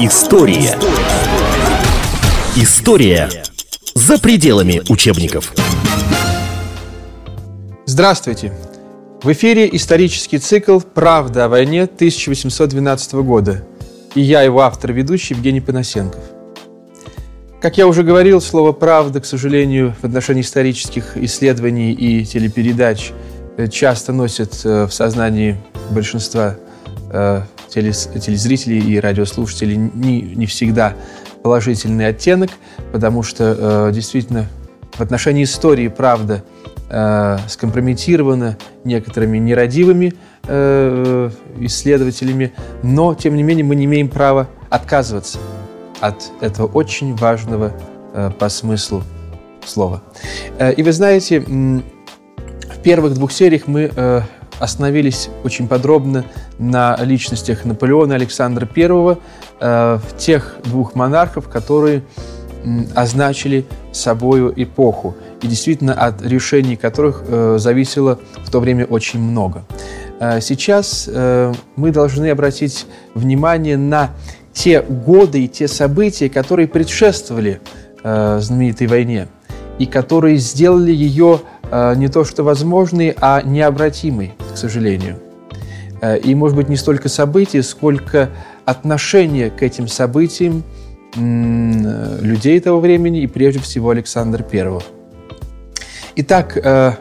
[0.00, 0.76] История.
[2.56, 3.30] История
[3.94, 5.54] за пределами учебников.
[7.86, 8.52] Здравствуйте!
[9.22, 13.64] В эфире исторический цикл «Правда о войне» 1812 года.
[14.16, 16.20] И я, его автор-ведущий Евгений Панасенков.
[17.62, 23.12] Как я уже говорил, слово «правда», к сожалению, в отношении исторических исследований и телепередач
[23.58, 25.56] э, часто носит э, в сознании
[25.90, 26.56] большинства
[27.14, 30.94] э, телезрителей и радиослушателей не, не всегда
[31.42, 32.50] положительный оттенок,
[32.92, 34.46] потому что действительно
[34.94, 36.42] в отношении истории правда
[37.48, 40.14] скомпрометирована некоторыми нерадивыми
[40.46, 45.38] исследователями, но тем не менее мы не имеем права отказываться
[46.00, 47.72] от этого очень важного
[48.12, 49.02] э, по смыслу
[49.64, 50.02] слова.
[50.58, 54.20] Э, и вы знаете, в первых двух сериях мы э,
[54.58, 56.24] остановились очень подробно
[56.58, 59.16] на личностях Наполеона и Александра I,
[59.60, 62.02] в тех двух монархов, которые
[62.94, 67.24] означили собою эпоху, и действительно от решений которых
[67.58, 69.64] зависело в то время очень много.
[70.40, 71.08] Сейчас
[71.76, 74.10] мы должны обратить внимание на
[74.54, 77.60] те годы и те события, которые предшествовали
[78.02, 79.28] э, знаменитой войне
[79.78, 85.18] и которые сделали ее э, не то что возможной, а необратимой, к сожалению.
[86.00, 88.30] Э, и, может быть, не столько события, сколько
[88.64, 90.62] отношение к этим событиям
[91.16, 94.80] э, людей того времени и, прежде всего, Александра I.
[96.16, 96.92] Итак, э,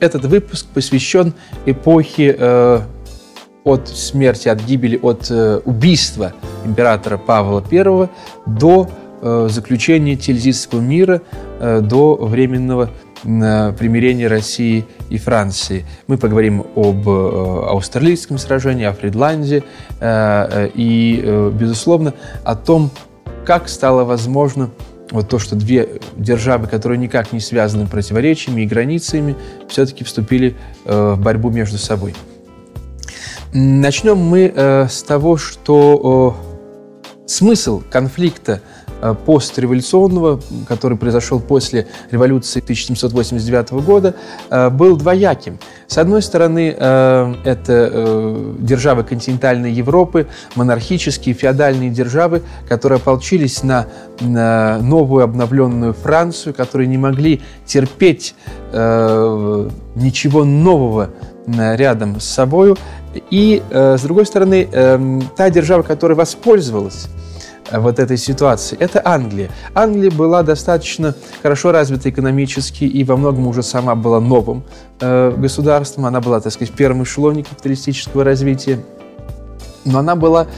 [0.00, 1.34] этот выпуск посвящен
[1.66, 2.84] эпохе
[3.64, 5.30] от смерти, от гибели, от
[5.64, 6.32] убийства
[6.64, 8.08] императора Павла I
[8.46, 8.88] до
[9.48, 11.20] заключения Тильзитского мира,
[11.60, 12.90] до временного
[13.22, 15.84] примирения России и Франции.
[16.06, 19.64] Мы поговорим об э, австралийском сражении, о Фридланде
[20.00, 22.90] э, э, и, безусловно, о том,
[23.44, 24.70] как стало возможно
[25.10, 29.36] вот то, что две державы, которые никак не связаны противоречиями и границами,
[29.68, 30.54] все-таки вступили
[30.84, 32.14] в борьбу между собой.
[33.54, 36.36] Начнем мы с того, что
[37.26, 38.60] смысл конфликта
[39.26, 44.14] постреволюционного, который произошел после революции 1789 года,
[44.50, 45.58] э, был двояким.
[45.86, 53.86] С одной стороны, э, это э, державы континентальной Европы, монархические, феодальные державы, которые ополчились на,
[54.20, 58.34] новую обновленную Францию, которые не могли терпеть
[58.72, 61.10] э, ничего нового
[61.46, 62.74] рядом с собой.
[63.30, 67.28] И, э, с другой стороны, эм, та держава, которая воспользовалась э,
[67.72, 69.50] вот этой ситуации, это Англия.
[69.74, 74.64] Англия была достаточно хорошо развита экономически и во многом уже сама была новым
[75.00, 76.06] э, государством.
[76.06, 78.80] Она была, так сказать, в первом эшелоне капиталистического развития.
[79.84, 80.48] Но она была,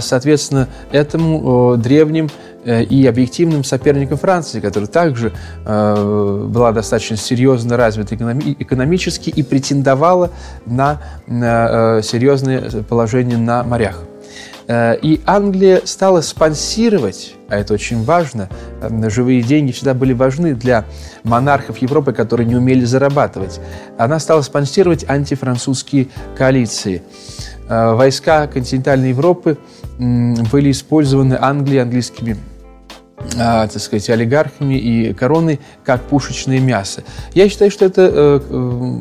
[0.00, 2.30] соответственно, этому древним
[2.64, 5.32] Э, и объективным соперником Франции, которая также
[5.64, 10.30] э, была достаточно серьезно развита экономи- экономически и претендовала
[10.64, 14.04] на, на э, серьезное положение на морях.
[14.68, 18.48] Э, и Англия стала спонсировать, а это очень важно,
[18.80, 20.84] э, живые деньги всегда были важны для
[21.24, 23.60] монархов Европы, которые не умели зарабатывать.
[23.98, 27.02] Она стала спонсировать антифранцузские коалиции.
[27.68, 29.56] Войска континентальной Европы
[29.98, 32.36] были использованы Англией, английскими
[33.38, 37.02] а, так сказать, олигархами и короной как пушечное мясо.
[37.34, 39.00] Я считаю, что это э,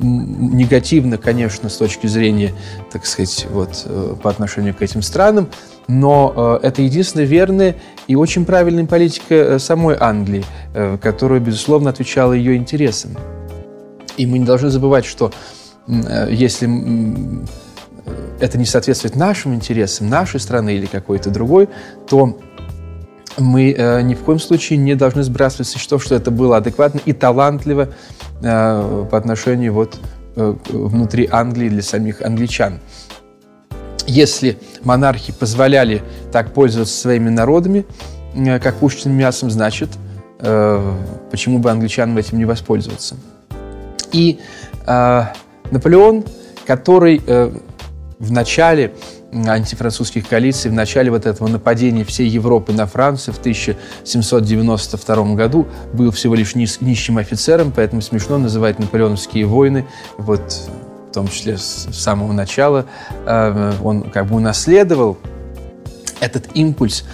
[0.00, 2.52] негативно, конечно, с точки зрения,
[2.90, 5.48] так сказать, вот, э, по отношению к этим странам,
[5.86, 7.76] но э, это единственная верная
[8.08, 10.44] и очень правильная политика самой Англии,
[11.00, 13.12] которая, безусловно, отвечала ее интересам.
[14.16, 15.32] И мы не должны забывать, что
[16.28, 16.68] если
[18.40, 21.68] это не соответствует нашим интересам, нашей страны или какой-то другой,
[22.08, 22.38] то
[23.40, 27.00] мы э, ни в коем случае не должны сбрасывать со счетов, что это было адекватно
[27.04, 27.88] и талантливо
[28.42, 29.98] э, по отношению вот
[30.36, 32.80] э, внутри Англии для самих англичан.
[34.06, 36.02] Если монархи позволяли
[36.32, 37.86] так пользоваться своими народами,
[38.34, 39.90] э, как пушечным мясом, значит,
[40.40, 40.92] э,
[41.30, 43.16] почему бы англичанам этим не воспользоваться?
[44.12, 44.40] И
[44.86, 45.22] э,
[45.70, 46.24] Наполеон,
[46.66, 47.52] который э,
[48.18, 48.92] в начале
[49.32, 56.10] антифранцузских коалиций в начале вот этого нападения всей Европы на Францию в 1792 году был
[56.10, 59.86] всего лишь низ, нищим офицером, поэтому смешно называть наполеоновские войны,
[60.18, 60.40] вот
[61.10, 62.86] в том числе с самого начала,
[63.26, 65.18] э, он как бы унаследовал
[66.20, 67.04] этот импульс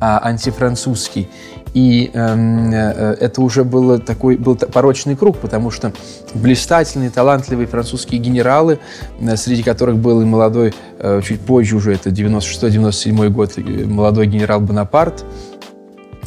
[0.00, 1.28] а, антифранцузский.
[1.74, 5.92] И эм, э, это уже было такой, был порочный круг, потому что
[6.32, 8.78] блистательные, талантливые французские генералы,
[9.20, 14.60] э, среди которых был и молодой, э, чуть позже уже, это 96-97 год, молодой генерал
[14.60, 15.24] Бонапарт,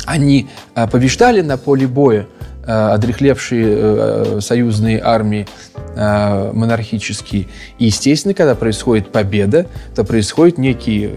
[0.05, 0.49] они
[0.91, 2.27] побеждали на поле боя,
[2.65, 5.47] одрехлевшие союзные армии
[5.95, 7.47] монархические.
[7.77, 11.11] И, естественно, когда происходит победа, то происходит некий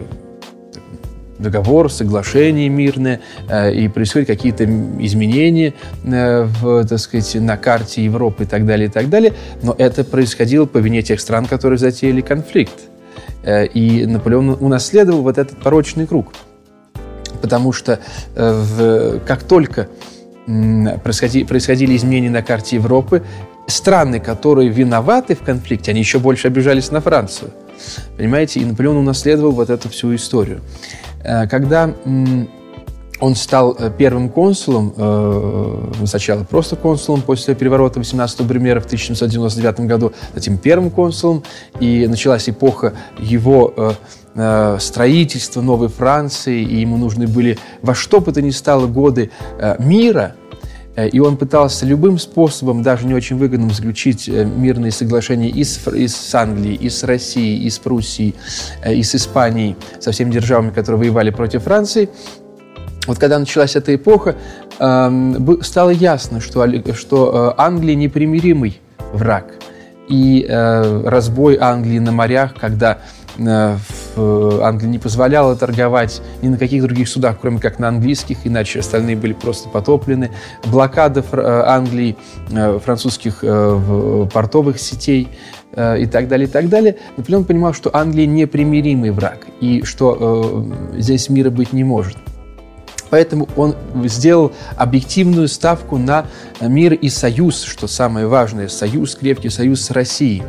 [1.40, 8.44] договор, соглашение мирное, э, и происходят какие-то изменения э, в, так сказать, на карте Европы
[8.44, 9.32] и так далее, и так далее.
[9.62, 12.78] Но это происходило по вине тех стран, которые затеяли конфликт.
[13.42, 16.32] Э, и Наполеон унаследовал вот этот порочный круг.
[17.40, 18.00] Потому что
[18.34, 19.88] как только
[21.02, 23.22] происходили, происходили изменения на карте Европы,
[23.66, 27.52] страны, которые виноваты в конфликте, они еще больше обижались на Францию.
[28.16, 28.60] Понимаете?
[28.60, 30.60] И Наполеон унаследовал вот эту всю историю.
[31.22, 31.94] Э, когда
[33.20, 39.81] он стал э, первым консулом, э, сначала просто консулом после переворота 18 Брюмера в 1799
[39.81, 41.43] году, затем первым консулом,
[41.81, 43.94] и началась эпоха его
[44.78, 49.32] строительства новой Франции, и ему нужны были во что бы то ни стало годы
[49.81, 50.37] мира,
[50.96, 56.08] и он пытался любым способом, даже не очень выгодным, заключить мирные соглашения и с, и
[56.08, 58.34] с Англией, и с Россией, и с Пруссией,
[58.87, 62.08] и с Испанией, со всеми державами, которые воевали против Франции.
[63.06, 64.37] Вот когда началась эта эпоха,
[64.76, 68.81] стало ясно, что, что Англия непримиримый
[69.12, 69.54] враг.
[70.08, 72.98] И разбой Англии на морях, когда
[73.38, 78.38] Э, в Англии не позволяла торговать ни на каких других судах, кроме как на английских,
[78.44, 80.30] иначе остальные были просто потоплены.
[80.66, 82.16] Блокада э, Англии,
[82.50, 83.40] э, французских
[84.32, 85.28] портовых сетей
[85.72, 86.96] и так далее, и так далее.
[87.16, 90.66] Наполеон понимал, что Англия непримиримый враг и что
[90.96, 92.16] здесь мира быть не может.
[93.10, 93.74] Поэтому он
[94.04, 96.26] сделал объективную ставку на
[96.60, 100.42] мир и союз, что самое важное, союз, крепкий союз с Россией.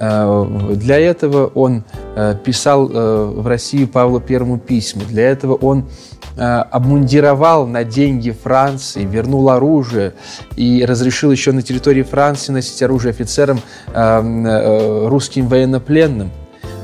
[0.00, 1.84] Э, для этого он
[2.14, 5.02] э, писал э, в Россию Павлу Первому письма.
[5.04, 5.88] Для этого он
[6.36, 10.12] обмундировал на деньги Франции, вернул оружие
[10.54, 13.58] и разрешил еще на территории Франции носить оружие офицерам
[13.88, 16.30] русским военнопленным.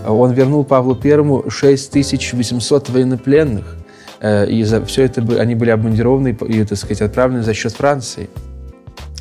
[0.09, 3.77] Он вернул Павлу Первому 6800 военнопленных.
[4.25, 8.29] И за все это они были обмундированы и, так сказать, отправлены за счет Франции.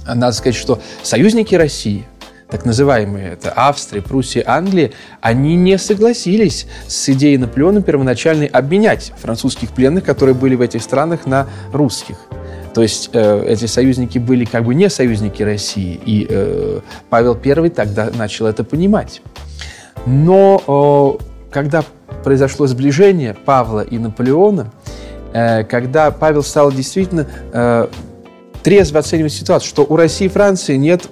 [0.07, 2.07] Надо сказать, что союзники России–
[2.53, 4.91] так называемые, это Австрия, Пруссия, Англия,
[5.21, 11.25] они не согласились с идеей Наполеона первоначально обменять французских пленных, которые были в этих странах,
[11.25, 12.15] на русских.
[12.75, 17.69] То есть э, эти союзники были как бы не союзники России, и э, Павел I
[17.71, 19.23] тогда начал это понимать.
[20.05, 21.83] Но э, когда
[22.23, 24.71] произошло сближение Павла и Наполеона,
[25.33, 27.87] э, когда Павел стал действительно э,
[28.61, 31.09] трезво оценивать ситуацию, что у России и Франции нет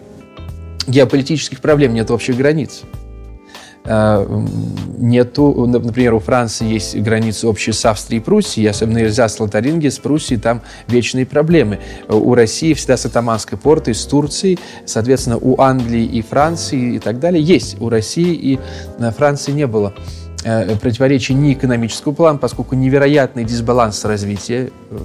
[0.88, 2.84] геополитических проблем, нет общих границ.
[3.84, 4.28] А,
[4.98, 9.88] нету, например, у Франции есть границы общие с Австрией и Пруссией, особенно нельзя с Лотаринги,
[9.88, 11.80] с Пруссией, там вечные проблемы.
[12.08, 17.20] У России всегда с Атаманской портой, с Турцией, соответственно, у Англии и Франции и так
[17.20, 17.82] далее есть.
[17.82, 18.60] У России и
[19.00, 19.94] э, Франции не было
[20.44, 24.98] э, противоречий ни экономического плана, поскольку невероятный дисбаланс развития э,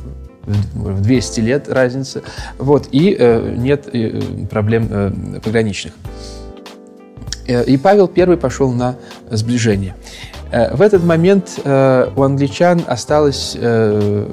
[0.46, 2.22] в 200 лет разница,
[2.58, 5.92] вот, и э, нет э, проблем э, пограничных.
[7.46, 8.96] Э, и Павел I пошел на
[9.30, 9.94] сближение.
[10.50, 13.56] Э, в этот момент э, у англичан осталось,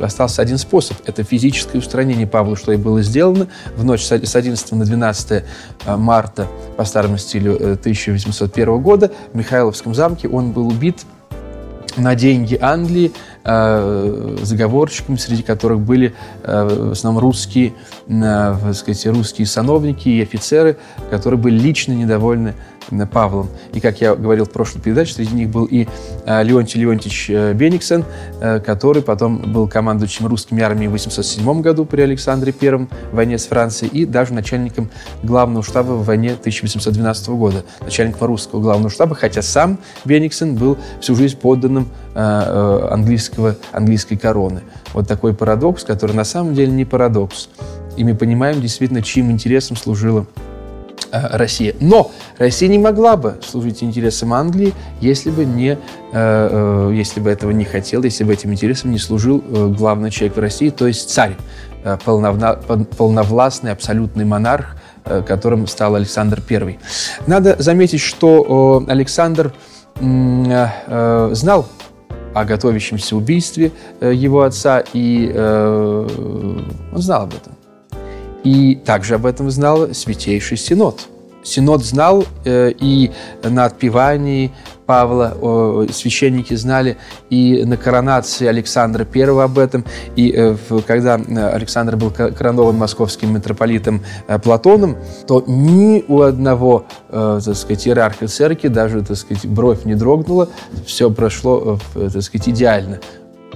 [0.02, 0.98] остался один способ.
[1.06, 5.44] Это физическое устранение Павла, что и было сделано в ночь с 11 на 12
[5.86, 6.48] марта
[6.78, 10.28] по старому стилю 1801 года в Михайловском замке.
[10.28, 11.06] Он был убит
[11.98, 13.12] на деньги Англии
[13.44, 17.74] э, заговорщиками, среди которых были э, в основном русские,
[18.08, 20.78] э, так сказать, русские сановники и офицеры,
[21.10, 22.56] которые были лично недовольны
[23.12, 23.50] Павлом.
[23.74, 25.88] И, как я говорил в прошлой передаче, среди них был и
[26.26, 28.06] э, Леонтий Леонтьевич э, Бениксен,
[28.40, 33.38] э, который потом был командующим русскими армией в 807 году при Александре I в войне
[33.38, 34.90] с Францией и даже начальником
[35.22, 41.16] главного штаба в войне 1812 года, начальником русского главного штаба, хотя сам Бениксен был всю
[41.16, 44.62] жизнь подданным английского, английской короны.
[44.94, 47.50] Вот такой парадокс, который на самом деле не парадокс.
[47.98, 50.53] И мы понимаем действительно, чьим интересам служила Э,
[51.14, 51.76] Россия.
[51.80, 55.78] Но Россия не могла бы служить интересам Англии, если бы, не, э,
[56.14, 59.44] э, если бы этого не хотел, если бы этим интересам не служил
[59.78, 61.36] главный человек в России, то есть царь,
[62.06, 64.76] полновластный, абсолютный монарх,
[65.28, 66.80] которым стал Александр I.
[67.28, 69.54] Надо заметить, что Александр
[70.00, 71.68] знал
[72.34, 73.72] о готовящемся убийстве
[74.02, 77.54] его отца, и он знал об этом.
[78.44, 81.08] И также об этом знал Святейший Синод.
[81.44, 83.12] Синод знал, и
[83.44, 84.52] на отпевании
[84.86, 86.98] Павла священники знали,
[87.30, 89.86] и на коронации Александра I об этом,
[90.16, 94.98] и э, когда Александр был коронован московским митрополитом э, Платоном,
[95.28, 100.50] то ни у одного, э, так сказать, иерарха церкви даже, так сказать, бровь не дрогнула,
[100.86, 103.00] все прошло, так сказать, идеально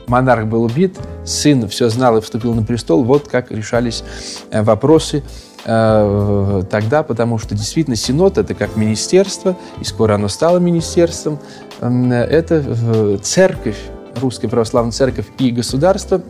[0.07, 3.03] монарх был убит, сын все знал и вступил на престол.
[3.03, 4.03] Вот как решались
[4.51, 5.23] вопросы
[5.69, 11.39] Э, тогда, потому что действительно Синод– это как министерство, и скоро оно стало министерством.
[11.81, 13.77] Это церковь,
[14.21, 16.21] Русская Православная Церковь и государство,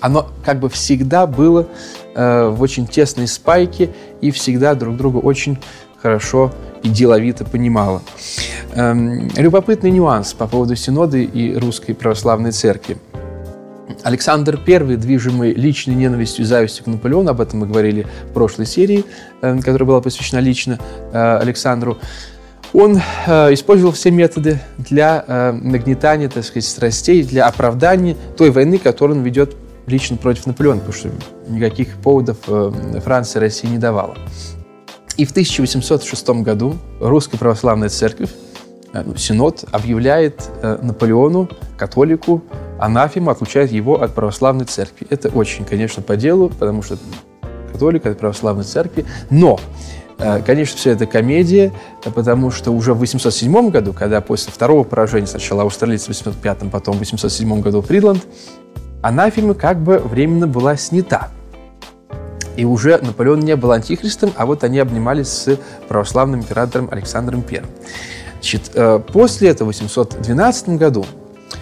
[0.00, 1.68] оно как бы всегда было
[2.14, 3.90] э, в очень тесной спайке
[4.22, 5.58] и всегда друг друга очень
[6.06, 8.02] хорошо и деловито понимало.
[8.74, 12.96] Эм, любопытный нюанс по поводу Синода и Русской Православной Церкви–
[14.02, 18.66] Александр I, движимый личной ненавистью и завистью к Наполеону, об этом мы говорили в прошлой
[18.66, 19.04] серии,
[19.42, 20.78] э, которая была посвящена лично
[21.12, 21.98] э, Александру,
[22.72, 29.18] он э, использовал все методы для нагнетания, так сказать, страстей, для оправдания той войны, которую
[29.18, 31.10] он ведет лично против Наполеона, потому что
[31.48, 32.38] никаких поводов
[33.02, 34.16] Франция России не давала.
[35.16, 38.30] И в 1806 году Русская Православная Церковь,
[38.92, 42.42] ну, Синод, объявляет Наполеону, католику,
[42.78, 45.06] анафема отлучает его от православной церкви.
[45.10, 46.98] Это очень, конечно, по делу, потому что
[47.72, 49.04] католик от православной церкви.
[49.30, 49.58] Но
[50.18, 51.72] э, Конечно, все это комедия,
[52.14, 56.96] потому что уже в 807 году, когда после второго поражения сначала австралийцы в 805, потом
[56.96, 58.26] в 807 году Фридланд,
[59.02, 61.30] анафема как бы временно была снята.
[62.56, 65.58] И уже Наполеон не был антихристом, а вот они обнимались с
[65.88, 67.62] православным императором Александром I.
[68.34, 71.04] Значит, э, после этого, в 812 году,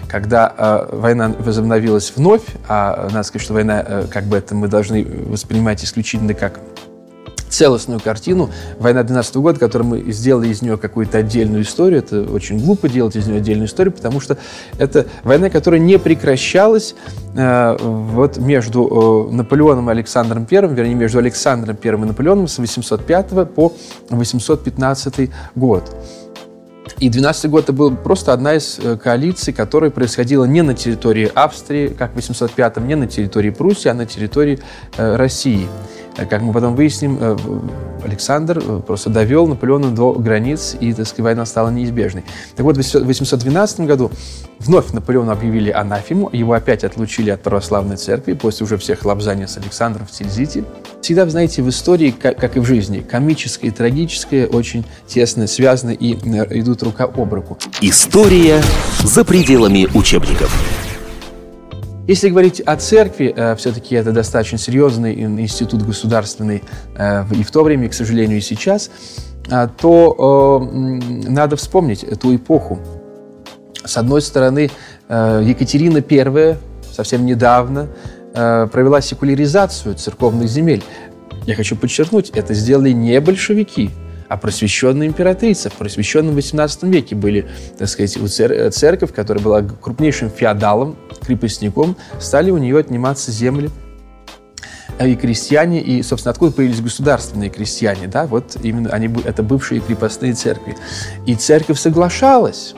[0.07, 4.67] когда э, война возобновилась вновь, а надо сказать, что война, э, как бы это мы
[4.67, 6.59] должны воспринимать исключительно как
[7.49, 8.49] целостную картину.
[8.79, 13.15] Война 12 года, которую мы сделали из нее какую-то отдельную историю, это очень глупо делать
[13.15, 14.37] из нее отдельную историю, потому что
[14.77, 16.95] это война, которая не прекращалась
[17.35, 22.57] э, вот между э, Наполеоном и Александром I, вернее, между Александром I и Наполеоном с
[22.57, 23.73] 805 по
[24.09, 25.95] 815 год.
[26.99, 31.29] И 12 год это был просто одна из э, коалиций, которая происходила не на территории
[31.33, 34.59] Австрии, как в 805-м, не на территории Пруссии, а на территории
[34.97, 35.67] э, России.
[36.15, 37.19] Э, как мы потом выясним,
[38.05, 42.23] Александр э, просто довел Наполеона до границ, и, так сказать, война стала неизбежной.
[42.55, 44.11] Так вот, в 812 году
[44.59, 49.57] вновь Наполеону объявили анафему, его опять отлучили от православной церкви после уже всех лапзаний с
[49.57, 50.63] Александром в Тильзите.
[51.01, 56.13] Всегда, знаете, в истории, как и в жизни, комическое и трагическое очень тесно связаны и
[56.13, 57.57] идут рука об руку.
[57.81, 58.61] История
[59.03, 60.51] за пределами учебников.
[62.07, 66.63] Если говорить о церкви, э, все-таки это достаточно серьезный институт государственный
[66.95, 68.91] э, и в то время, и, к сожалению, и сейчас,
[69.49, 70.69] э, то
[71.27, 72.79] надо вспомнить эту эпоху.
[73.83, 74.71] С одной стороны,
[75.09, 76.57] Екатерина I
[76.91, 77.87] совсем недавно
[78.33, 80.83] провела секуляризацию церковных земель.
[81.45, 83.91] Я хочу подчеркнуть, это сделали не большевики,
[84.27, 85.69] а просвещенная императрица.
[85.69, 91.95] В просвещенном XVIII веке были, так сказать, у цер- церковь, которая была крупнейшим феодалом, крепостником,
[92.19, 93.69] стали у нее отниматься земли
[95.03, 100.33] и крестьяне, и, собственно, откуда появились государственные крестьяне, да, вот именно они, это бывшие крепостные
[100.33, 100.77] церкви.
[101.25, 102.75] И церковь соглашалась,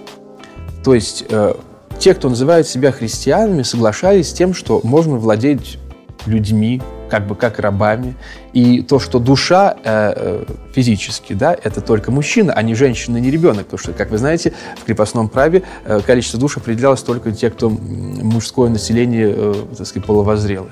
[0.83, 1.53] то есть э,
[1.99, 5.77] те, кто называют себя христианами, соглашались с тем, что можно владеть
[6.25, 8.15] людьми, как бы как рабами.
[8.53, 13.31] И то, что душа э, э, физически, да, это только мужчина, а не женщина, не
[13.31, 13.65] ребенок.
[13.65, 17.69] Потому что, как вы знаете, в крепостном праве э, количество душ определялось только те, кто
[17.69, 20.71] мужское население, э, так сказать, половозрелое.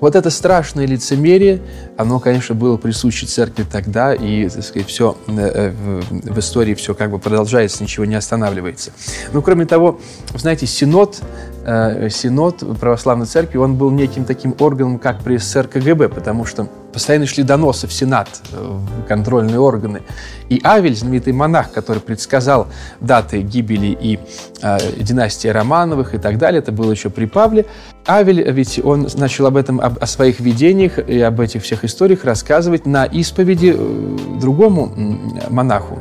[0.00, 1.60] Вот это страшное лицемерие,
[1.96, 5.72] оно, конечно, было присуще церкви тогда, и, так сказать, все э,
[6.08, 8.92] в истории все как бы продолжается, ничего не останавливается.
[9.32, 10.00] Ну, кроме того,
[10.34, 11.20] знаете, синод
[12.10, 17.26] Синод Православной Церкви, он был неким таким органом, как при СССР КГБ, потому что постоянно
[17.26, 20.02] шли доносы в Сенат, э, в контрольные органы.
[20.48, 22.68] И Авель, знаменитый монах, который предсказал
[23.00, 24.18] даты гибели и
[24.62, 27.66] э, династии Романовых и так далее, это было еще при Павле.
[28.06, 32.24] Авель, ведь он начал об этом, об, о своих видениях и об этих всех историях
[32.24, 34.92] рассказывать на исповеди э, другому
[35.50, 35.98] монаху,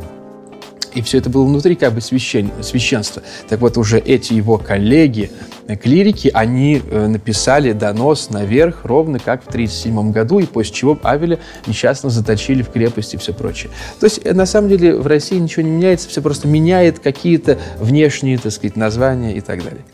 [0.94, 3.22] и все это было внутри как бы священ, священства.
[3.50, 5.32] Так вот, уже эти его коллеги,
[5.68, 10.98] э, клирики, они э, написали донос наверх, ровно как в 1937 году, и после чего
[11.04, 13.72] Авеля несчастно заточили в крепости и все прочее.
[14.00, 17.58] То есть, э, на самом деле, в России ничего не меняется, все просто меняет какие-то
[17.80, 19.86] внешние, так сказать, названия и так далее.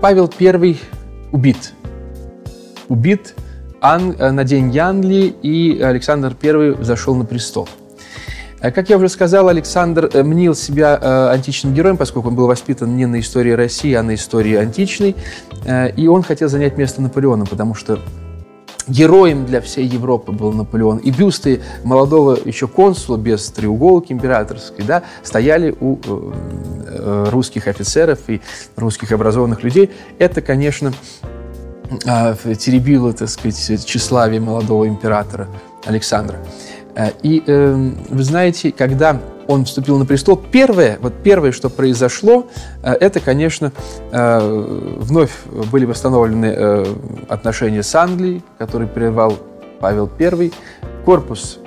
[0.00, 0.76] Павел I
[1.32, 1.72] убит.
[2.88, 3.34] Убит
[3.80, 7.68] Ан, на день Англии, и Александр I зашел на престол.
[8.60, 12.46] Э, как я уже сказал, Александр э, мнил себя э, античным героем, поскольку он был
[12.46, 15.14] воспитан не на истории России, а на истории античной.
[15.96, 17.98] И он хотел занять место Наполеона, потому что
[18.86, 20.98] героем для всей Европы был Наполеон.
[20.98, 25.98] И бюсты молодого еще консула без треуголки императорской да, стояли у
[27.30, 28.40] русских офицеров и
[28.76, 29.90] русских образованных людей.
[30.20, 30.92] Это, конечно,
[32.04, 35.48] теребило, так сказать, тщеславие молодого императора
[35.84, 36.38] Александра.
[36.96, 42.48] Э, и э, вы знаете, когда он вступил на престол, первое, вот первое, что произошло,
[42.82, 43.72] э, это, конечно,
[44.10, 45.32] э, вновь
[45.70, 46.86] были восстановлены
[47.28, 49.34] отношения с Англией, который прервал
[49.78, 50.50] Павел I.
[51.04, 51.60] Корпус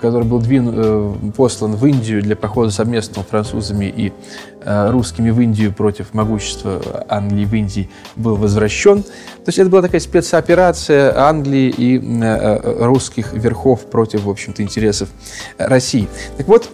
[0.00, 4.12] который был двин, э, послан в Индию для похода совместного французами и
[4.60, 9.02] э, русскими в Индию против могущества Англии в Индии, был возвращен.
[9.02, 15.08] То есть это была такая спецоперация Англии и э, русских верхов против, в общем-то, интересов
[15.58, 16.08] России.
[16.36, 16.70] Так вот,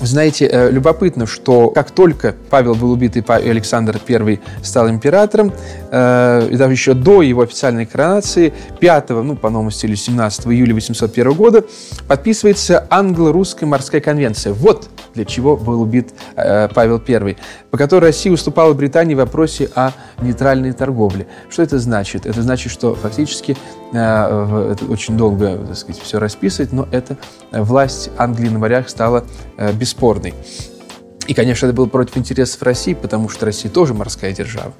[0.00, 5.52] знаете, э, любопытно, что как только Павел был убит и Александр I стал императором,
[5.90, 10.74] э, и даже еще до его официальной коронации, 5, ну, по новому стилю, 17 июля
[10.74, 11.64] 801 года,
[12.08, 14.52] подписывается англо-русская морская конвенция.
[14.52, 17.36] Вот для чего был убит э, Павел I,
[17.70, 21.26] по которой Россия уступала Британии в вопросе о нейтральной торговле.
[21.50, 22.26] Что это значит?
[22.26, 23.56] Это значит, что фактически
[23.92, 27.16] э, это очень долго так сказать, все расписывать, но эта
[27.50, 29.24] власть Англии на морях стала
[29.56, 30.34] э, бесспорной.
[31.26, 34.72] И, конечно, это было против интересов России, потому что Россия тоже морская держава.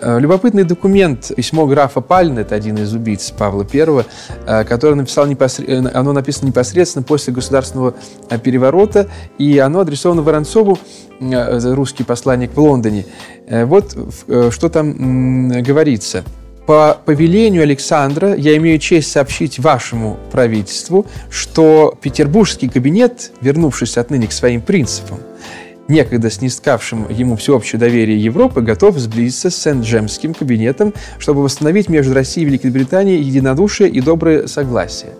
[0.00, 4.04] Э, любопытный документ, письмо графа Палина, это один из убийц Павла I,
[4.46, 5.68] э, который написал непосред...
[5.68, 7.94] Э, оно написано непосредственно после государственного
[8.42, 9.08] переворота,
[9.38, 10.78] и оно адресовано Воронцову,
[11.20, 13.04] русский посланник в Лондоне.
[13.48, 13.96] Вот
[14.50, 16.24] что там говорится.
[16.68, 24.32] По повелению Александра я имею честь сообщить вашему правительству, что петербургский кабинет, вернувшись отныне к
[24.32, 25.18] своим принципам,
[25.88, 32.46] некогда снискавшим ему всеобщее доверие Европы, готов сблизиться с Сент-Джемским кабинетом, чтобы восстановить между Россией
[32.46, 35.12] и Великобританией единодушие и доброе согласие.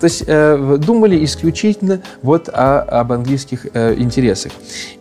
[0.00, 4.52] То есть э, думали исключительно вот о, об английских э, интересах.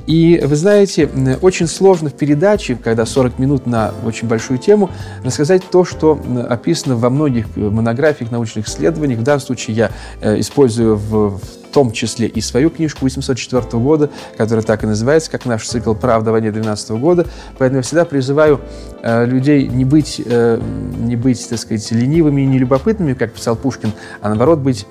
[0.06, 1.10] И вы знаете,
[1.42, 4.90] очень сложно в передаче, когда 40 минут на очень большую тему,
[5.24, 9.20] рассказать то, что описано во многих монографиях, научных исследованиях.
[9.20, 11.40] В данном случае я э, использую в
[11.74, 16.30] том числе и свою книжку 804 года, которая так и называется, как наш цикл «Правда
[16.30, 17.26] о войне 12 года».
[17.58, 18.62] Поэтому я всегда призываю
[19.02, 20.62] э, людей не быть, э,
[21.00, 24.86] не быть, так сказать, ленивыми и нелюбопытными, как писал Пушкин, а наоборот быть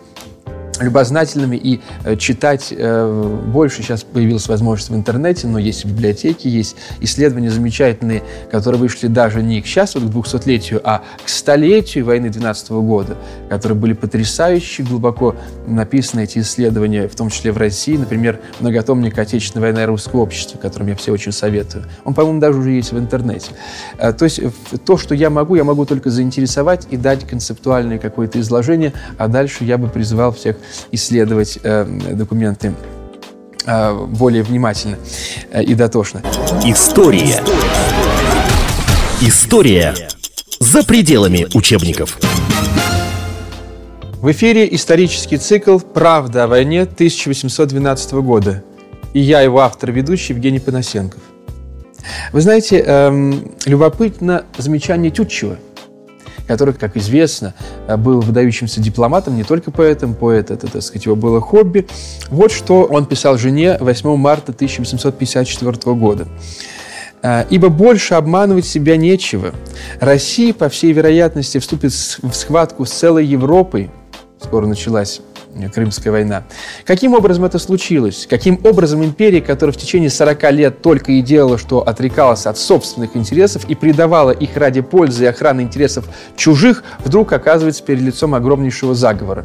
[0.80, 3.82] любознательными и э, читать э, больше.
[3.82, 9.60] Сейчас появилась возможность в интернете, но есть библиотеки, есть исследования замечательные, которые вышли даже не
[9.60, 13.16] к сейчас, вот к 200-летию, а к столетию войны 12 года,
[13.48, 15.34] которые были потрясающие, глубоко
[15.66, 17.96] написаны эти исследования, в том числе в России.
[17.96, 21.84] Например, многотомник «Отечественная война и русское общество», которым я все очень советую.
[22.04, 23.52] Он, по-моему, даже уже есть в интернете.
[23.98, 24.40] Э, то есть
[24.84, 29.64] то, что я могу, я могу только заинтересовать и дать концептуальное какое-то изложение, а дальше
[29.64, 30.56] я бы призывал всех
[30.92, 32.74] исследовать э, документы
[33.66, 34.98] э, более внимательно
[35.50, 36.22] э, и дотошно.
[36.64, 37.42] История.
[39.20, 39.94] История
[40.58, 42.18] за пределами учебников.
[44.20, 48.62] В эфире исторический цикл «Правда о войне» 1812 года.
[49.14, 51.20] И я, его автор-ведущий Евгений Панасенков.
[52.32, 55.58] Вы знаете, эм, любопытно замечание Тютчева–
[56.52, 57.54] который, как известно,
[57.88, 61.86] э, был выдающимся дипломатом, не только поэтом, поэт, это, так сказать, его было хобби.
[62.28, 66.28] Вот что он писал жене 8 марта 1854 года.
[67.22, 69.52] «Э, «Ибо больше обманывать себя нечего.
[69.98, 73.90] Россия, по всей вероятности, вступит в схватку с целой Европой,
[74.38, 75.22] скоро началась
[75.74, 76.44] Крымская война.
[76.84, 78.26] Каким образом это случилось?
[78.28, 83.16] Каким образом империя, которая в течение 40 лет только и делала, что отрекалась от собственных
[83.16, 88.94] интересов и предавала их ради пользы и охраны интересов чужих, вдруг оказывается перед лицом огромнейшего
[88.94, 89.44] заговора?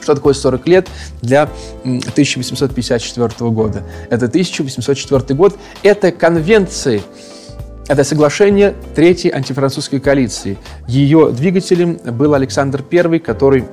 [0.00, 0.88] Что такое 40 лет
[1.20, 1.48] для
[1.82, 3.82] 1854 года?
[4.08, 5.58] Это 1804 год.
[5.82, 7.02] Это конвенции,
[7.86, 10.56] это соглашение Третьей антифранцузской коалиции.
[10.86, 13.64] Ее двигателем был Александр I, который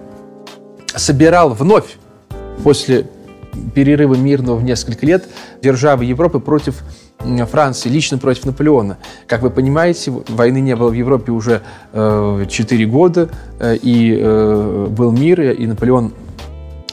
[0.98, 1.98] собирал вновь
[2.64, 3.08] после
[3.74, 5.26] перерыва мирного в несколько лет
[5.62, 6.84] державы Европы против
[7.50, 8.98] Франции, лично против Наполеона.
[9.28, 13.30] Как вы понимаете, войны не было в Европе уже э, 4 года,
[13.60, 16.14] э, и э, был мир, и Наполеон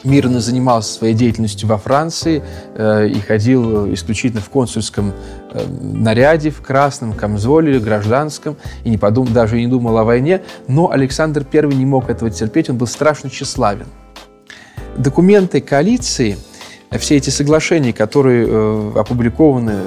[0.03, 2.43] мирно занимался своей деятельностью во Франции
[2.75, 5.44] э, и ходил исключительно в консульском э,
[5.81, 10.41] наряде, в красном камзоле, гражданском, и не подум, даже не думал о войне.
[10.67, 13.87] Но Александр I не мог этого терпеть, он был страшно тщеславен.
[14.97, 16.37] Документы коалиции,
[16.97, 19.79] все эти соглашения, которые э, опубликованы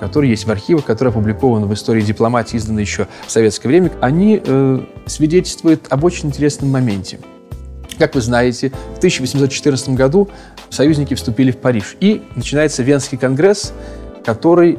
[0.00, 4.42] которые есть в архивах, которые опубликованы в истории дипломатии, изданы еще в советское время, они
[4.44, 7.20] э, свидетельствуют об очень интересном моменте–
[7.98, 10.28] как вы знаете, в 1814 году
[10.70, 11.96] союзники вступили в Париж.
[12.00, 13.72] И начинается Венский конгресс,
[14.24, 14.78] который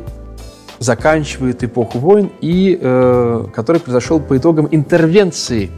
[0.79, 5.71] заканчивает эпоху войн и э, который произошел по итогам интервенции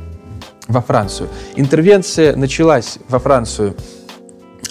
[0.68, 1.30] во Францию.
[1.56, 3.76] Интервенция началась во Францию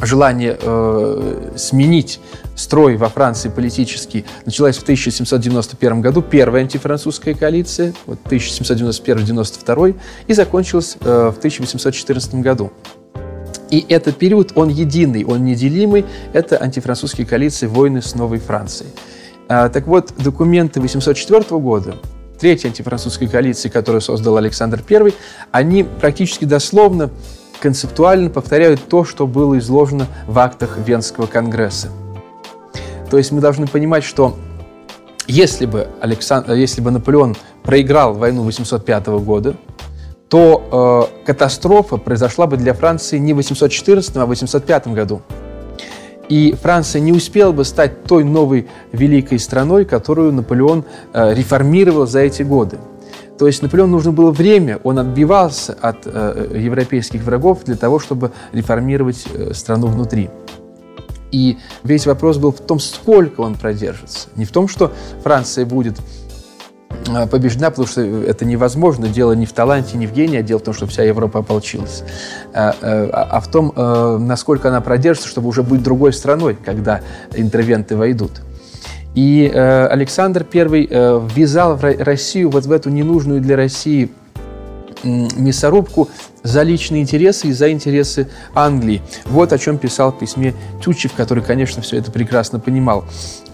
[0.00, 2.20] желание э, сменить
[2.56, 10.96] строй во Франции политический началась в 1791 году, первая антифранцузская коалиция, вот 1791-92, и закончилась
[11.00, 12.72] э, в 1814 году.
[13.70, 18.90] И этот период, он единый, он неделимый, это антифранцузские коалиции войны с Новой Францией.
[19.48, 21.96] А, так вот, документы 804 года,
[22.38, 25.12] третьей антифранцузской коалиции, которую создал Александр I,
[25.50, 27.10] они практически дословно
[27.60, 31.88] концептуально повторяют то, что было изложено в актах Венского конгресса.
[33.10, 34.36] То есть мы должны понимать, что
[35.26, 39.56] если бы, Александр, если бы Наполеон проиграл войну 805 года,
[40.28, 45.22] то э, катастрофа произошла бы для Франции не в 814, а в 805 году.
[46.28, 52.20] И Франция не успела бы стать той новой великой страной, которую Наполеон э, реформировал за
[52.20, 52.78] эти годы.
[53.38, 58.32] То есть Наполеону нужно было время, он отбивался от э, европейских врагов для того, чтобы
[58.52, 60.30] реформировать э, страну внутри.
[61.32, 64.28] И весь вопрос был в том, сколько он продержится.
[64.36, 64.92] Не в том, что
[65.24, 65.98] Франция будет
[67.30, 69.08] побеждена, потому что это невозможно.
[69.08, 72.02] Дело не в таланте, не в гении, а дело в том, что вся Европа ополчилась.
[72.52, 76.56] А, э, а, а в том, э, насколько она продержится, чтобы уже быть другой страной,
[76.62, 77.00] когда
[77.34, 78.32] интервенты войдут.
[79.14, 84.10] И э, Александр I э, ввязал в Россию вот в эту ненужную для России
[85.04, 86.08] мясорубку
[86.42, 89.02] за личные интересы и за интересы Англии.
[89.26, 93.04] Вот о чем писал в письме Тютчев, который, конечно, все это прекрасно понимал.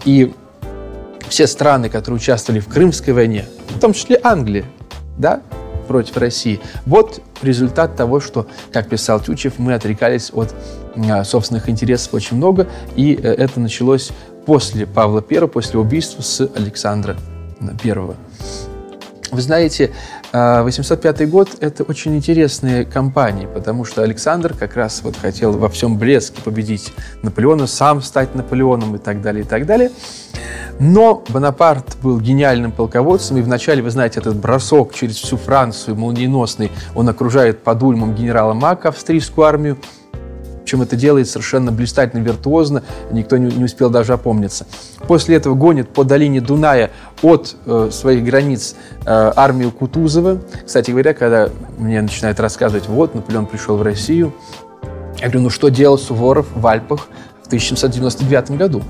[0.05, 0.33] И
[1.31, 4.65] все страны, которые участвовали в Крымской войне, в том числе Англия,
[5.17, 5.41] да,
[5.87, 6.59] против России.
[6.85, 10.53] Вот результат того, что, как писал Тютчев, мы отрекались от
[11.09, 12.67] а, собственных интересов очень много,
[12.97, 14.11] и э, это началось
[14.45, 17.15] после Павла I, после убийства с Александра
[17.61, 18.15] I.
[19.31, 19.91] Вы знаете,
[20.33, 25.97] 805 год– это очень интересная кампания, потому что Александр как раз вот хотел во всем
[25.97, 29.91] блеске победить Наполеона, сам стать Наполеоном и так далее, и так далее.
[30.79, 36.71] Но Бонапарт был гениальным полководцем, и вначале, вы знаете, этот бросок через всю Францию, молниеносный,
[36.95, 39.77] он окружает под Ульмом генерала Мака, австрийскую армию,
[40.71, 42.81] причем это делает совершенно блистательно, виртуозно,
[43.11, 44.65] никто не, не успел даже опомниться.
[45.05, 50.39] После этого гонит по долине Дуная от э, своих границ э, армию Кутузова.
[50.65, 54.33] Кстати говоря, когда мне начинают рассказывать, вот, Наполеон пришел в Россию,
[55.17, 57.09] я говорю, ну что делал Суворов в Альпах
[57.43, 58.81] в 1799 году?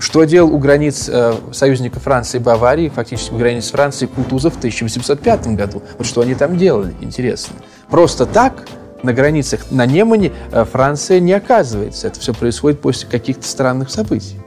[0.00, 4.58] Что делал у границ э, союзника Франции и Баварии, фактически у границ Франции Кутузов в
[4.58, 5.84] 1805 году?
[5.98, 7.54] Вот что они там делали, интересно.
[7.88, 8.64] Просто так
[9.02, 12.06] на границах на Немане э, Франция не оказывается.
[12.06, 14.38] Это все происходит после каких-то странных событий.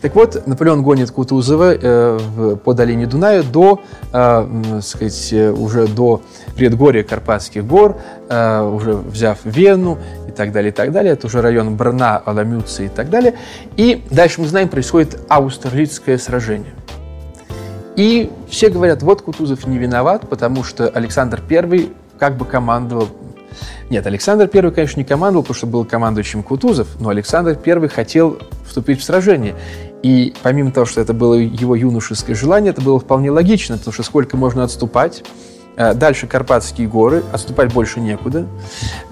[0.00, 6.22] Так вот, Наполеон гонит Кутузова э, по долине Дуная до, э, сказать, э, уже до
[6.54, 7.96] предгорья Карпатских гор,
[8.28, 11.12] уже взяв Вену и так далее, и так далее.
[11.12, 13.34] Это уже район Брна, Аламюца и так далее.
[13.76, 16.72] И дальше мы знаем, происходит Аустерлицкое сражение.
[17.94, 23.08] И все говорят, вот Кутузов не виноват, потому что Александр I как бы командовал
[23.90, 28.38] нет, Александр I, конечно, не командовал, потому что был командующим Кутузов, но Александр I хотел
[28.66, 29.54] вступить в сражение.
[30.02, 34.02] И помимо того, что это было его юношеское желание, это было вполне логично, потому что
[34.02, 35.24] сколько можно отступать,
[35.76, 38.46] э, Дальше Карпатские горы, отступать больше некуда.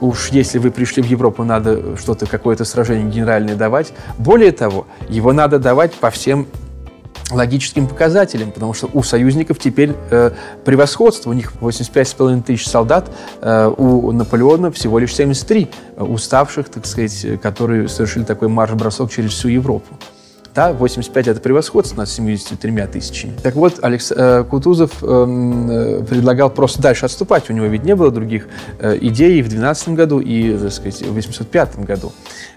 [0.01, 3.93] Уж если вы пришли в Европу, надо что-то, какое-то сражение генеральное давать.
[4.19, 6.47] Более того, его надо давать по всем
[7.31, 10.31] логическим показателям, потому что у союзников теперь э,
[10.65, 11.31] превосходство.
[11.31, 13.11] У них 85,5 тысяч солдат,
[13.41, 19.49] э, у Наполеона всего лишь 73 уставших, так сказать, которые совершили такой марш-бросок через всю
[19.49, 19.99] Европу.
[20.55, 23.33] Да, 85– это превосходство над 73 тысячами.
[23.43, 27.51] Так вот, Алекс, э, Кутузов эм, э, предлагал просто дальше отступать.
[27.51, 28.47] У него ведь не было других
[28.79, 32.13] э, идей и в 12 году, и, так сказать, в 805 году.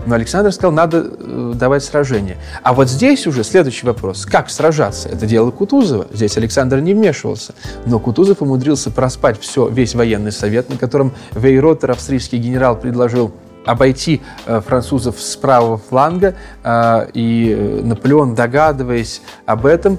[0.05, 2.37] Но Александр сказал, надо э, давать сражение.
[2.61, 4.27] А вот здесь уже следующий вопрос.
[4.27, 5.09] Как сражаться?
[5.09, 6.05] Это дело Кутузова.
[6.13, 7.55] Здесь Александр не вмешивался.
[7.87, 13.31] Но Кутузов умудрился проспать все, весь военный совет, на котором Вейротер, австрийский генерал, предложил
[13.67, 19.97] обойти э, французов с правого фланга, э, и э, Наполеон, догадываясь об этом,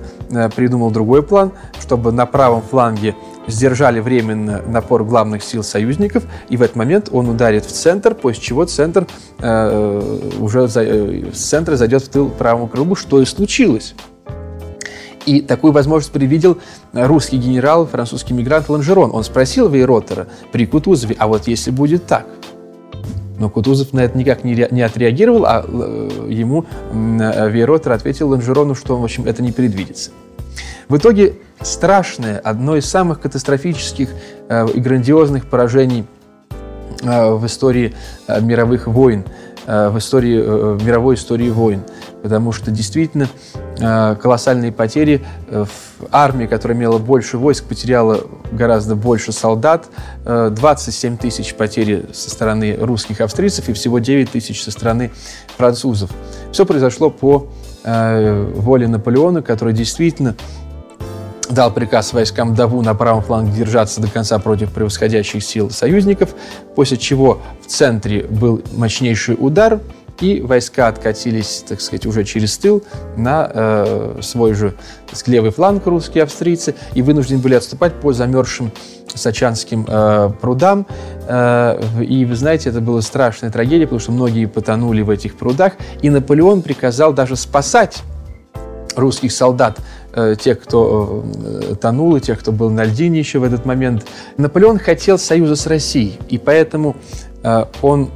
[0.57, 3.15] придумал другой план, чтобы на правом фланге
[3.47, 8.43] сдержали временно напор главных сил союзников, и в этот момент он ударит в центр, после
[8.43, 9.07] чего центр
[9.39, 13.95] э, уже за, с центра зайдет в тыл правому крылу, что и случилось.
[15.27, 16.59] И такую возможность предвидел
[16.95, 19.11] русский генерал, французский мигрант Ланжерон.
[19.13, 22.27] Он спросил Вейротера при Кутузове, а вот если будет так–
[23.39, 28.75] но Кутузов на это никак не, не отреагировал, а э, ему э, Вейротер ответил Ланжерону,
[28.75, 30.11] что, в общем, это не предвидится.
[30.89, 34.11] В итоге страшное, одно из самых катастрофических
[34.49, 36.05] э, и грандиозных поражений
[37.01, 37.95] в истории
[38.27, 39.25] мировых войн–
[39.69, 41.83] в истории, в мировой истории войн.
[42.23, 43.29] Потому что действительно
[43.79, 45.25] колоссальные потери.
[45.49, 45.69] В
[46.11, 48.21] армии, которая имела больше войск, потеряла
[48.53, 49.87] гораздо больше солдат.
[50.25, 55.11] 27 тысяч потери со стороны русских австрийцев и всего 9 тысяч со стороны
[55.57, 56.11] французов.
[56.53, 57.49] Все произошло по
[57.85, 60.35] воле Наполеона, который действительно
[61.49, 66.35] дал приказ войскам Даву на правом фланге держаться до конца против превосходящих сил союзников,
[66.75, 69.81] после чего в центре был мощнейший удар,
[70.23, 72.83] и войска откатились, так сказать, уже через тыл
[73.17, 74.75] на э, свой же
[75.07, 78.73] сказать, левый фланг русские австрийцы и вынуждены были отступать по замерзшим
[79.15, 80.87] Сачанским э, прудам.
[81.27, 85.75] Э, и вы знаете, это была страшная трагедия, потому что многие потонули в этих прудах,
[86.03, 88.03] и Наполеон приказал даже спасать
[88.97, 89.79] русских солдат
[90.19, 94.07] Э, тех, кто э, тонул, и тех, кто был на льдине еще в этот момент.
[94.37, 96.97] Наполеон хотел союза с Россией, и поэтому
[97.45, 98.11] э, он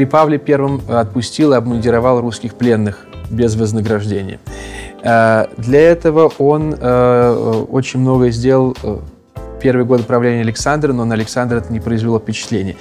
[0.00, 4.40] при Павле Первом отпустил и обмундировал русских пленных без вознаграждения.
[5.02, 5.46] Для
[5.78, 8.74] этого он очень многое сделал
[9.60, 12.76] первый год правления Александра, но на Александра это не произвело впечатления.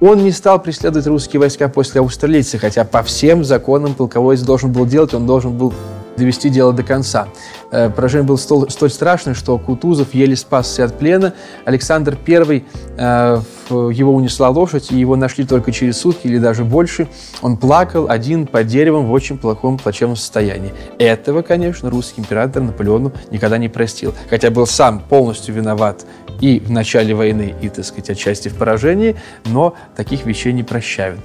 [0.00, 4.86] Он не стал преследовать русские войска после австралийцев, хотя по всем законам полководец должен был
[4.86, 5.74] делать, он должен был
[6.16, 7.28] довести дело до конца.
[7.70, 11.34] Э, поражение было столь, столь страшное, что Кутузов еле спасся от плена.
[11.64, 12.64] Александр I,
[12.96, 17.08] э, его унесла лошадь, и его нашли только через сутки или даже больше.
[17.42, 20.72] Он плакал один под деревом в очень плохом, плачевном состоянии.
[20.98, 24.14] Этого, конечно, русский император Наполеону никогда не простил.
[24.30, 26.04] Хотя был сам полностью виноват
[26.40, 31.20] и в начале войны, и, так сказать, отчасти в поражении, но таких вещей не прощают,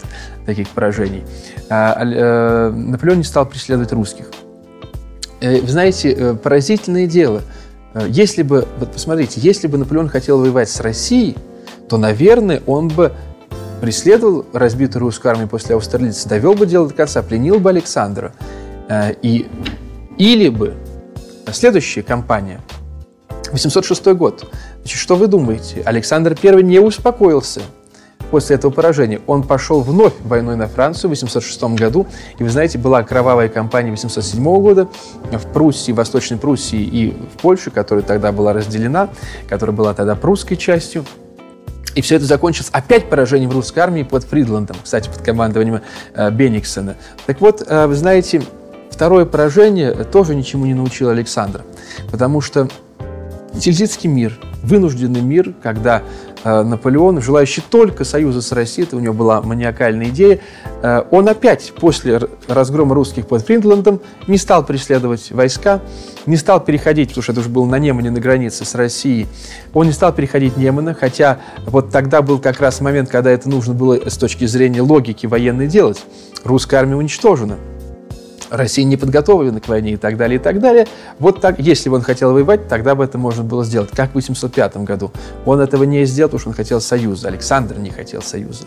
[0.46, 1.24] таких поражений.
[1.70, 4.28] А, э, Наполеон не стал преследовать русских.
[5.42, 7.42] Э, вы знаете, э, поразительное дело.
[7.94, 11.38] Э, если бы, вот посмотрите, если бы Наполеон хотел воевать с Россией,
[11.88, 13.14] то, наверное, он бы
[13.82, 18.34] преследовал разбитую русскую армию после австралийца, довел бы дело до конца, пленил бы Александра.
[19.22, 19.48] И,
[20.18, 20.74] или бы
[21.54, 22.60] следующая кампания,
[23.52, 24.52] 806 год.
[24.80, 25.82] Значит, что вы думаете?
[25.86, 27.62] Александр I не успокоился–
[28.32, 32.08] После этого поражения он пошел вновь войной на Францию в 806 году.
[32.38, 34.88] И вы знаете, была кровавая кампания 807 года
[35.32, 39.10] в Пруссии, в Восточной Пруссии и в Польше, которая тогда была разделена,
[39.48, 41.06] которая была тогда прусской частью.
[41.96, 45.82] И все это закончилось опять поражением русской армии под Фридландом, кстати, под командованием
[46.14, 46.96] э, Бениксона.
[47.26, 48.44] Так вот, э, вы знаете,
[48.92, 51.64] второе поражение тоже ничему не научило Александра,
[52.12, 52.70] потому что
[53.60, 59.14] Тильзитский мир, вынужденный мир, когда Э, Наполеон, желающий только союза с Россией, это у него
[59.14, 60.40] была маниакальная идея,
[60.82, 65.82] э, он опять после разгрома русских под Фриндландом не стал преследовать войска,
[66.26, 69.28] не стал переходить, потому что это уже было на Немане, на границе с Россией,
[69.74, 73.74] он не стал переходить Немана, хотя вот тогда был как раз момент, когда это нужно
[73.74, 76.04] было с точки зрения логики военной делать.
[76.44, 77.58] Русская армия уничтожена.
[78.50, 80.88] Россия не подготовлена к войне и так далее, и так далее.
[81.20, 84.16] Вот так, если бы он хотел воевать, тогда бы это можно было сделать, как в
[84.16, 85.12] 805 году.
[85.46, 87.28] Он этого не сделал, потому что он хотел союза.
[87.28, 88.64] Александр не хотел союза.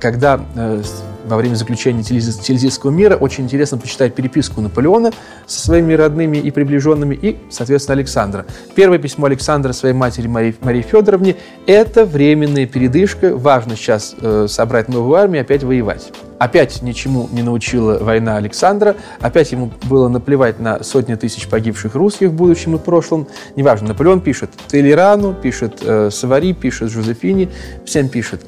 [0.00, 0.82] Когда э,
[1.26, 5.12] во время заключения Тильзитского мира очень интересно почитать переписку Наполеона
[5.46, 8.46] со своими родными и приближенными и, соответственно, Александра.
[8.74, 11.36] Первое письмо Александра своей матери Марии, Марии Федоровне–
[11.66, 13.36] это временная передышка.
[13.36, 16.10] Важно сейчас э, собрать новую армию и опять воевать.
[16.38, 22.30] Опять ничему не научила война Александра, опять ему было наплевать на сотни тысяч погибших русских
[22.30, 23.26] в будущем и прошлом.
[23.56, 27.50] Неважно, Наполеон пишет Толерану, пишет э, Савари, пишет Жозефини,
[27.84, 28.42] всем пишет.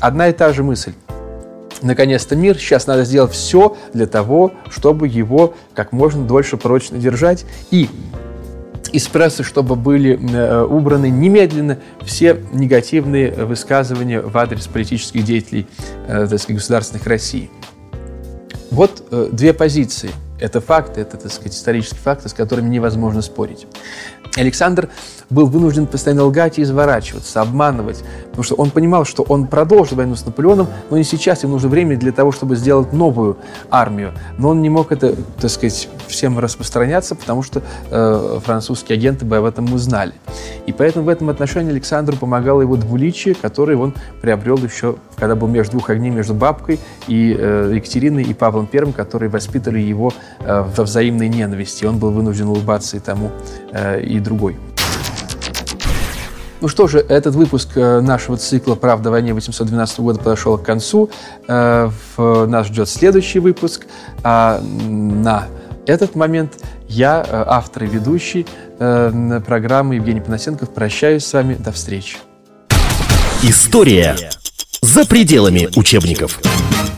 [0.00, 0.92] Одна и та же мысль.
[1.82, 2.56] наконец-то мир.
[2.58, 7.44] Сейчас надо сделать все для того, чтобы его как можно дольше прочно держать.
[7.70, 7.88] И
[8.92, 15.66] из прессы, чтобы были э, убраны немедленно все негативные высказывания в адрес политических деятелей
[16.06, 17.50] э, так сказать, государственных России.
[18.70, 20.10] Вот э, две позиции.
[20.40, 23.66] Это факты, это, так сказать, исторические факты, с которыми невозможно спорить.
[24.36, 24.88] Александр
[25.30, 28.04] был вынужден постоянно лгать и изворачиваться, обманывать,
[28.38, 31.68] потому что он понимал, что он продолжит войну с Наполеоном, но не сейчас, ему нужно
[31.68, 33.36] время для того, чтобы сделать новую
[33.68, 34.12] армию.
[34.38, 39.38] Но он не мог это, так сказать, всем распространяться, потому что э, французские агенты бы
[39.38, 40.12] об этом узнали.
[40.66, 45.48] И поэтому в этом отношении Александру помогало его двуличие, которое он приобрел еще, когда был
[45.48, 50.64] между двух огней, между бабкой и э, Екатериной и Павлом I, которые воспитали его э,
[50.76, 51.86] во взаимной ненависти.
[51.86, 53.32] Он был вынужден улыбаться и тому,
[53.72, 54.56] э, и другой.
[56.60, 60.64] Ну что же, этот выпуск э, нашего цикла «Правда о войне» 812 года подошел к
[60.64, 61.08] концу.
[61.46, 63.86] Э, нас ждет следующий выпуск.
[64.24, 65.46] А на
[65.86, 66.54] этот момент
[66.88, 68.46] я, э, автор и ведущий
[68.78, 71.54] программы Евгений Панасенков, прощаюсь с вами.
[71.54, 72.18] До встречи.
[73.42, 74.16] История
[74.80, 76.40] за пределами учебников.